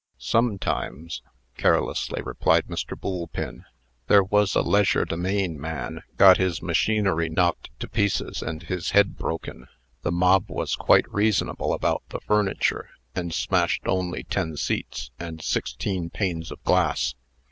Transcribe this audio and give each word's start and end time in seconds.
"Sometimes," 0.17 1.21
carelessly 1.57 2.23
replied 2.23 2.65
Mr. 2.65 2.99
Boolpin. 2.99 3.65
"There 4.07 4.23
was 4.23 4.55
a 4.55 4.63
legerdemain 4.63 5.59
man 5.59 6.01
got 6.17 6.37
his 6.37 6.59
machinery 6.59 7.29
knocked 7.29 7.69
to 7.81 7.87
pieces, 7.87 8.41
and 8.41 8.63
his 8.63 8.89
head 8.97 9.15
broken. 9.15 9.67
The 10.01 10.11
mob 10.11 10.49
was 10.49 10.75
quite 10.75 11.05
reasonable 11.13 11.71
about 11.71 12.01
the 12.09 12.19
furniture, 12.19 12.89
and 13.13 13.31
smashed 13.31 13.83
only 13.87 14.23
ten 14.23 14.57
seats 14.57 15.11
and 15.19 15.39
sixteen 15.39 16.09
panes 16.09 16.51
of 16.51 16.63
glass. 16.63 17.13